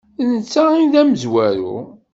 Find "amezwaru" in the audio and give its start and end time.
1.01-1.75